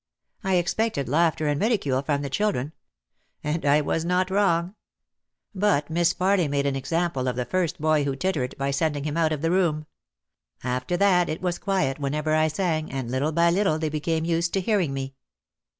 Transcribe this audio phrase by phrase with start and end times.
[0.43, 2.71] I expected laughter and ridicule from the children.
[3.43, 4.73] And I was not wrong.
[5.53, 8.15] But Miss Farly made an example of the first 264 OUT OF THE SHADOW boy
[8.15, 9.85] who tittered by sending him out of the room.
[10.63, 14.53] After that it was quiet whenever I sang and little by little they became used
[14.53, 15.13] to hearing me.